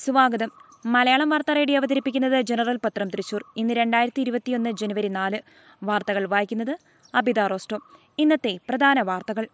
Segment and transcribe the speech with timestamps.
[0.00, 0.50] സ്വാഗതം
[0.84, 5.38] മലയാളം വാർത്താ റേഡിയോ അവതരിപ്പിക്കുന്നത് ജനറൽ പത്രം തൃശൂർ ഇന്ന് രണ്ടായിരത്തി ഇരുപത്തിയൊന്ന് ജനുവരി നാല്
[5.82, 6.72] വാർത്തകൾ വായിക്കുന്നത്
[7.14, 7.78] അബിത റോസ്റ്റോ
[8.18, 9.44] ഇന്നത്തെ പ്രധാന വാർത്തകൾ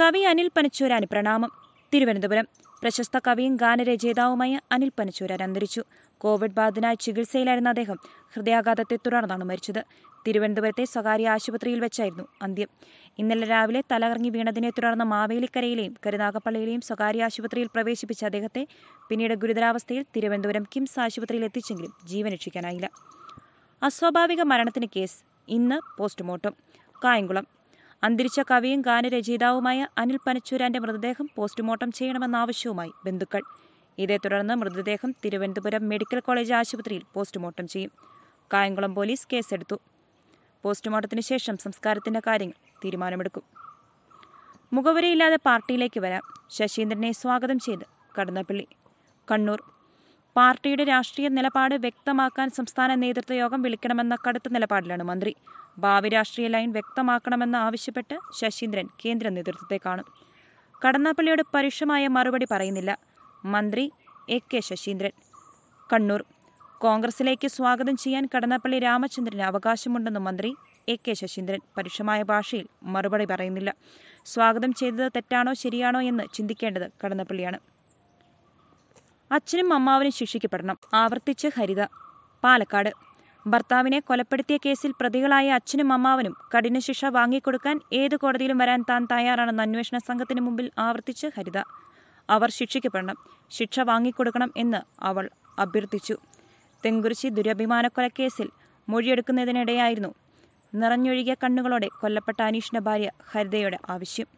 [0.00, 1.52] കവി അനിൽ പനച്ചൂരാന് പ്രണാമം
[1.92, 2.48] തിരുവനന്തപുരം
[2.82, 5.82] പ്രശസ്ത കവിയും ഗാനരചയിതാവുമായ അനിൽ പനച്ചൂരൻ അന്തരിച്ചു
[6.20, 7.98] കോവിഡ് ബാധിതനായി ചികിത്സയിലായിരുന്ന അദ്ദേഹം
[8.34, 9.82] ഹൃദയാഘാതത്തെ തുടർന്നാണ് മരിച്ചത്
[10.26, 12.70] തിരുവനന്തപുരത്തെ സ്വകാര്യ ആശുപത്രിയിൽ വെച്ചായിരുന്നു അന്ത്യം
[13.18, 18.62] ഇന്നലെ രാവിലെ തലകറങ്ങി വീണതിനെ തുടർന്ന് മാവേലിക്കരയിലെയും കരുനാഗപ്പള്ളിയിലെയും സ്വകാര്യ ആശുപത്രിയിൽ പ്രവേശിപ്പിച്ച അദ്ദേഹത്തെ
[19.10, 22.88] പിന്നീട് ഗുരുതരാവസ്ഥയിൽ തിരുവനന്തപുരം കിംസ് ആശുപത്രിയിൽ എത്തിച്ചെങ്കിലും ജീവൻ രക്ഷിക്കാനായില്ല
[23.82, 25.18] അസ്വാഭാവിക മരണത്തിന് കേസ്
[25.48, 26.54] ഇന്ന് പോസ്റ്റ്മോർട്ടം
[27.02, 27.59] കായംകുളം
[28.02, 33.42] അന്തരിച്ച കവിയും ഗാനരചയിതാവുമായ അനിൽ പനച്ചൂരാന്റെ മൃതദേഹം പോസ്റ്റ്മോർട്ടം ചെയ്യണമെന്നാവശ്യവുമായി ബന്ധുക്കൾ
[33.98, 37.92] ഇതേ തുടർന്ന് മൃതദേഹം തിരുവനന്തപുരം മെഡിക്കൽ കോളേജ് ആശുപത്രിയിൽ പോസ്റ്റ്മോർട്ടം ചെയ്യും
[38.50, 39.76] കായംകുളം പോലീസ് കേസെടുത്തു
[40.64, 43.44] പോസ്റ്റ്മോർട്ടത്തിന് ശേഷം സംസ്കാരത്തിന്റെ കാര്യങ്ങൾ തീരുമാനമെടുക്കും
[44.72, 46.24] മുഖവരിയില്ലാതെ പാർട്ടിയിലേക്ക് വരാം
[46.50, 47.84] ശശീന്ദ്രനെ സ്വാഗതം ചെയ്ത്
[48.18, 48.66] കടന്നപ്പള്ളി
[49.28, 49.60] കണ്ണൂർ
[50.36, 55.32] പാർട്ടിയുടെ രാഷ്ട്രീയ നിലപാട് വ്യക്തമാക്കാൻ സംസ്ഥാന നേതൃത്വ യോഗം വിളിക്കണമെന്ന കടുത്ത നിലപാടിലാണ് മന്ത്രി
[55.78, 60.06] ഭാവി രാഷ്ട്രീയ ലൈൻ വ്യക്തമാക്കണമെന്ന് ആവശ്യപ്പെട്ട് ശശീന്ദ്രൻ കേന്ദ്ര നേതൃത്വത്തെ കാണും
[60.74, 62.92] കടന്നാപ്പള്ളിയോട് പരുഷമായ മറുപടി പറയുന്നില്ല
[63.46, 63.84] മന്ത്രി
[64.28, 65.14] എ കെ ശശീന്ദ്രൻ
[65.90, 66.22] കണ്ണൂർ
[66.80, 70.50] കോൺഗ്രസിലേക്ക് സ്വാഗതം ചെയ്യാൻ കടന്നപ്പള്ളി രാമചന്ദ്രന് അവകാശമുണ്ടെന്നും മന്ത്രി
[70.88, 73.70] എ കെ ശശീന്ദ്രൻ പരുഷമായ ഭാഷയിൽ മറുപടി പറയുന്നില്ല
[74.26, 77.58] സ്വാഗതം ചെയ്തത് തെറ്റാണോ ശരിയാണോ എന്ന് ചിന്തിക്കേണ്ടത് കടന്നപ്പള്ളിയാണ്
[79.30, 81.82] അച്ഛനും അമ്മാവനും ശിക്ഷിക്കപ്പെടണം ആവർത്തിച്ച് ഹരിത
[82.42, 82.90] പാലക്കാട്
[83.46, 86.34] ഭർത്താവിനെ കൊലപ്പെടുത്തിയ കേസിൽ പ്രതികളായ അച്ഛനും അമ്മാവനും
[86.80, 91.58] ശിക്ഷ വാങ്ങിക്കൊടുക്കാൻ ഏത് കോടതിയിലും വരാൻ താൻ തയ്യാറാണെന്ന് അന്വേഷണ സംഘത്തിന് മുമ്പിൽ ആവർത്തിച്ച് ഹരിത
[92.28, 93.16] അവർ ശിക്ഷിക്കപ്പെടണം
[93.50, 95.24] ശിക്ഷ വാങ്ങിക്കൊടുക്കണം എന്ന് അവൾ
[95.58, 96.16] അഭ്യർത്ഥിച്ചു
[96.84, 98.48] തെങ്കുറിശി ദുരഭിമാനക്കൊലക്കേസിൽ
[98.88, 100.12] മൊഴിയെടുക്കുന്നതിനിടെയായിരുന്നു
[100.72, 104.28] നിറഞ്ഞൊഴുകിയ കണ്ണുകളോടെ കൊല്ലപ്പെട്ട അനീഷിന്റെ ഭാര്യ ഹരിതയുടെ ആവശ്യം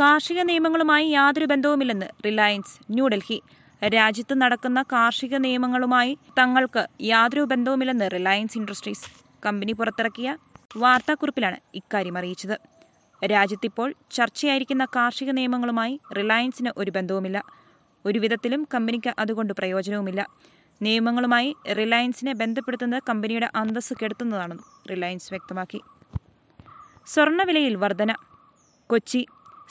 [0.00, 3.38] കാർഷിക നിയമങ്ങളുമായി യാതൊരു ബന്ധവുമില്ലെന്ന് റിലയൻസ് ന്യൂഡൽഹി
[3.88, 9.08] രാജ്യത്ത് നടക്കുന്ന കാർഷിക നിയമങ്ങളുമായി തങ്ങൾക്ക് യാതൊരു ബന്ധവുമില്ലെന്ന് റിലയൻസ് ഇൻഡസ്ട്രീസ്
[9.42, 10.30] കമ്പനി പുറത്തിറക്കിയ
[10.76, 12.56] വാർത്താക്കുറിപ്പിലാണ് ഇക്കാര്യം അറിയിച്ചത്
[13.22, 17.38] രാജ്യത്തിപ്പോൾ ചർച്ചയായിരിക്കുന്ന കാർഷിക നിയമങ്ങളുമായി റിലയൻസിന് ഒരു ബന്ധവുമില്ല
[18.04, 20.20] ഒരുവിധത്തിലും കമ്പനിക്ക് അതുകൊണ്ട് പ്രയോജനവുമില്ല
[20.80, 21.50] നിയമങ്ങളുമായി
[21.76, 25.80] റിലയൻസിനെ ബന്ധപ്പെടുത്തുന്നത് കമ്പനിയുടെ അന്തസ് കെടുത്തുന്നതാണെന്നും റിലയൻസ് വ്യക്തമാക്കി
[27.06, 28.12] സ്വർണ്ണവിലയിൽ വർധന
[28.90, 29.20] കൊച്ചി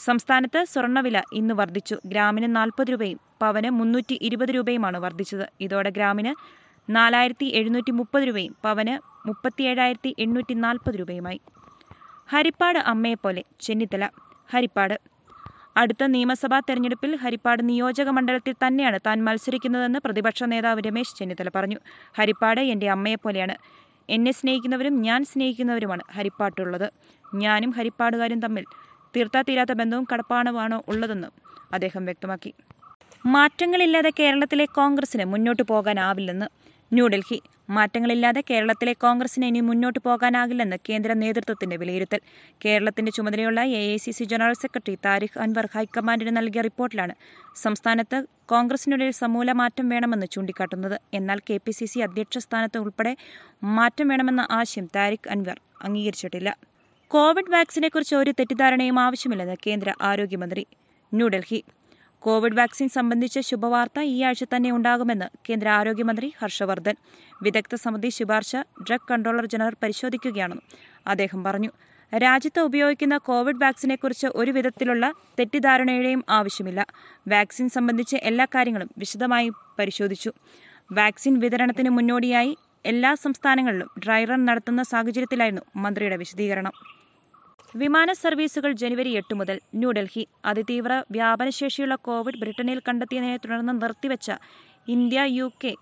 [0.00, 6.32] സംസ്ഥാനത്ത് സ്വർണ്ണവില ഇന്ന് വർദ്ധിച്ചു ഗ്രാമിന് നാൽപ്പത് രൂപയും പവന് മുന്നൂറ്റി ഇരുപത് രൂപയുമാണ് വർദ്ധിച്ചത് ഇതോടെ ഗ്രാമിന്
[6.88, 8.96] നാലായിരത്തി എഴുന്നൂറ്റി മുപ്പത് രൂപയും പവന്
[9.26, 11.40] മുപ്പത്തിയേഴായിരത്തി എണ്ണൂറ്റി നാൽപ്പത് രൂപയുമായി
[12.30, 14.06] ഹരിപ്പാട് അമ്മയെപ്പോലെ ചെന്നിത്തല
[14.50, 14.96] ഹരിപ്പാട്
[15.76, 21.78] അടുത്ത നിയമസഭാ തെരഞ്ഞെടുപ്പിൽ ഹരിപ്പാട് നിയോജക മണ്ഡലത്തിൽ തന്നെയാണ് താൻ മത്സരിക്കുന്നതെന്ന് പ്രതിപക്ഷ നേതാവ് രമേശ് ചെന്നിത്തല പറഞ്ഞു
[22.16, 23.56] ഹരിപ്പാട് എൻ്റെ അമ്മയെപ്പോലെയാണ്
[24.10, 26.88] എന്നെ സ്നേഹിക്കുന്നവരും ഞാൻ സ്നേഹിക്കുന്നവരുമാണ് ഹരിപ്പാട്ടുള്ളത്
[27.36, 28.66] ഞാനും ഹരിപ്പാടുകാരും തമ്മിൽ
[29.14, 31.32] തീർത്താ തീരാത്ത ബന്ധവും കടപ്പാണുമാണോ ഉള്ളതെന്നും
[31.74, 32.52] അദ്ദേഹം വ്യക്തമാക്കി
[33.26, 36.48] മാറ്റങ്ങളില്ലാതെ കേരളത്തിലെ കോൺഗ്രസിന് മുന്നോട്ട് പോകാനാവില്ലെന്ന്
[36.92, 37.38] ന്യൂഡൽഹി
[37.70, 42.22] മാറ്റങ്ങളില്ലാതെ കേരളത്തിലെ കോൺഗ്രസിന് ഇനി മുന്നോട്ട് പോകാനാകില്ലെന്ന് കേന്ദ്ര നേതൃത്വത്തിന്റെ വിലയിരുത്തൽ
[42.62, 47.14] കേരളത്തിന്റെ ചുമതലയുള്ള A I C C general secretary Tariq Anwar ഹൈക്കമാൻഡിന് നൽകിയ റിപ്പോർട്ടിലാണ്
[47.56, 48.20] സംസ്ഥാനത്ത്
[48.50, 53.14] കോൺഗ്രസിനുള്ളിൽ സമൂല മാറ്റം വേണമെന്ന് ചൂണ്ടിക്കാട്ടുന്നത് എന്നാൽ കെ പി സി സി അധ്യക്ഷ സ്ഥാനത്ത് ഉൾപ്പെടെ
[53.78, 55.58] മാറ്റം വേണമെന്ന ആശയം താരിഖ് അൻവർ
[55.86, 56.52] അംഗീകരിച്ചിട്ടില്ല
[57.12, 60.64] കോവിഡ് വാക്സിനെക്കുറിച്ച് ഒരു തെറ്റിദ്ധാരണയും ആവശ്യമില്ലെന്ന് കേന്ദ്ര ആരോഗ്യമന്ത്രി
[61.12, 61.60] ന്യൂഡൽഹി
[62.24, 66.96] കോവിഡ് വാക്സിൻ സംബന്ധിച്ച ശുഭവാർത്ത ഈ ആഴ്ച തന്നെ ഉണ്ടാകുമെന്ന് കേന്ദ്ര ആരോഗ്യമന്ത്രി ഹർഷവർദ്ധൻ
[67.42, 68.52] വിദഗ്ധ സമിതി ശുപാർശ
[68.82, 70.68] ഡ്രഗ് കൺട്രോളർ ജനറൽ പരിശോധിക്കുകയാണെന്നും
[71.08, 71.72] അദ്ദേഹം പറഞ്ഞു
[72.12, 75.06] രാജ്യത്ത് ഉപയോഗിക്കുന്ന കോവിഡ് വാക്സിനെക്കുറിച്ച് ഒരു വിധത്തിലുള്ള
[75.40, 76.82] തെറ്റിദ്ധാരണയുടെയും ആവശ്യമില്ല
[77.28, 79.50] വാക്സിൻ സംബന്ധിച്ച് എല്ലാ കാര്യങ്ങളും വിശദമായി
[79.80, 80.32] പരിശോധിച്ചു
[80.92, 82.54] വാക്സിൻ വിതരണത്തിന് മുന്നോടിയായി
[82.86, 86.74] എല്ലാ സംസ്ഥാനങ്ങളിലും ഡ്രൈ റൺ നടത്തുന്ന സാഹചര്യത്തിലായിരുന്നു മന്ത്രിയുടെ വിശദീകരണം
[87.76, 94.30] വിമാന സർവീസുകൾ ജനുവരി എട്ട് മുതൽ ന്യൂഡൽഹി അതിതീവ്ര വ്യാപനശേഷിയുള്ള കോവിഡ് ബ്രിട്ടനിൽ കണ്ടെത്തിയതിനെ തുടർന്ന് നിർത്തിവെച്ച
[94.88, 95.74] ഇന്ത്യ യു കെ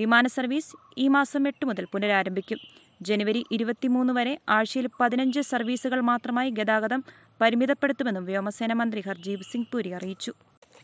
[0.00, 2.60] വിമാന സർവീസ് ഈ മാസം എട്ട് മുതൽ പുനരാരംഭിക്കും
[3.00, 7.00] ജനുവരി ഇരുപത്തിമൂന്ന് വരെ ആഴ്ചയിൽ പതിനഞ്ച് സർവീസുകൾ മാത്രമായി ഗതാഗതം
[7.40, 10.32] പരിമിതപ്പെടുത്തുമെന്നും വ്യോമസേന മന്ത്രി ഹർജീവ് സിംഗ് പുരി അറിയിച്ചു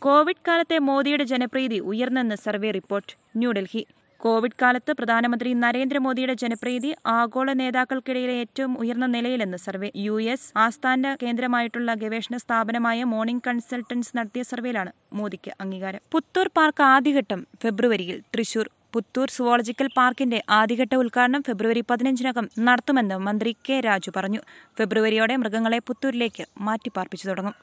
[0.01, 3.81] കോവിഡ് കാലത്തെ മോദിയുടെ ജനപ്രീതി ഉയർന്നെന്ന് സർവേ റിപ്പോർട്ട് ന്യൂഡൽഹി
[4.21, 11.93] കോവിഡ് കാലത്ത് പ്രധാനമന്ത്രി നരേന്ദ്രമോദിയുടെ ജനപ്രീതി ആഗോള നേതാക്കൾക്കിടയിലെ ഏറ്റവും ഉയർന്ന നിലയിലെന്ന് സർവേ യു എസ് ആസ്ഥാന കേന്ദ്രമായിട്ടുള്ള
[11.95, 19.87] ഗവേഷണ സ്ഥാപനമായ മോർണിംഗ് കൺസൾട്ടൻസ് നടത്തിയ സർവേയിലാണ് മോദിക്ക് അംഗീകാരം പുത്തൂർ പാർക്ക് ആദ്യഘട്ടം ഫെബ്രുവരിയിൽ തൃശൂർ പുത്തൂർ സുവോളജിക്കൽ
[19.95, 24.41] പാർക്കിന്റെ ആദ്യഘട്ട ഉദ്ഘാടനം ഫെബ്രുവരി പതിനഞ്ചിനകം നടത്തുമെന്ന് മന്ത്രി കെ രാജു പറഞ്ഞു
[24.77, 27.55] ഫെബ്രുവരിയോടെ മൃഗങ്ങളെ പുത്തൂരിലേക്ക് മാറ്റിപ്പാർപ്പിച്ചു തുടങ്ങും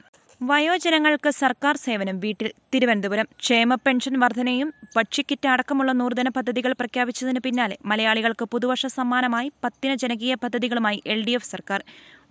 [0.40, 8.44] വയോജനങ്ങൾക്ക് സർക്കാർ സേവനം വീട്ടിൽ തിരുവനന്തപുരം ക്ഷേമ പെൻഷൻ വർധനയും പക്ഷിക്കിറ്റ് അടക്കമുള്ള നൂതന പദ്ധതികൾ പ്രഖ്യാപിച്ചതിന് പിന്നാലെ മലയാളികൾക്ക്
[8.44, 11.82] പുതുവർഷ സമ്മാനമായി പത്തിന ജനകീയ പദ്ധതികളുമായി എൽ ഡി എഫ് സർക്കാർ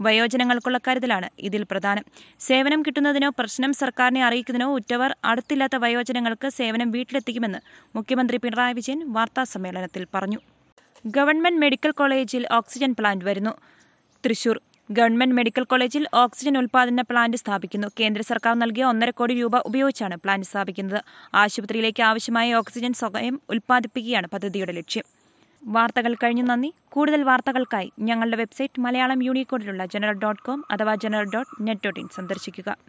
[0.00, 2.06] വയോജനങ്ങൾക്കുള്ള കരുതലാണ് ഇതിൽ പ്രധാനം
[2.42, 7.62] സേവനം കിട്ടുന്നതിനോ പ്രശ്നം സർക്കാരിനെ അറിയിക്കുന്നതിനോ ഉറ്റവർ അടുത്തില്ലാത്ത വയോജനങ്ങൾക്ക് സേവനം വീട്ടിലെത്തിക്കുമെന്ന്
[7.96, 10.42] മുഖ്യമന്ത്രി പിണറായി വിജയൻ വാർത്താസമ്മേളനത്തിൽ പറഞ്ഞു
[11.10, 13.56] ഗവൺമെന്റ് മെഡിക്കൽ കോളേജിൽ ഓക്സിജൻ പ്ലാന്റ് വരുന്നു
[14.24, 14.58] തൃശൂർ
[14.90, 20.48] ഗവൺമെന്റ് മെഡിക്കൽ കോളേജിൽ ഓക്സിജൻ ഉൽപാദന പ്ലാന്റ് സ്ഥാപിക്കുന്നു കേന്ദ്ര സർക്കാർ നൽകിയ ഒന്നര കോടി രൂപ ഉപയോഗിച്ചാണ് പ്ലാന്റ്
[20.48, 21.00] സ്ഥാപിക്കുന്നത്
[21.34, 25.06] ആശുപത്രിയിലേക്ക് ആവശ്യമായ ഓക്സിജൻ സ്വയം ഉൽപ്പാദിപ്പിക്കുകയാണ് പദ്ധതിയുടെ ലക്ഷ്യം
[25.64, 31.64] വാർത്തകൾ കഴിഞ്ഞു നന്ദി കൂടുതൽ വാർത്തകൾക്കായി ഞങ്ങളുടെ വെബ്സൈറ്റ് മലയാളം യൂണിക്കോഡിലുള്ള ജനറൽ ഡോട്ട് കോം അഥവാ general dot
[31.64, 32.78] net dot in സന്ദർശിക്കുക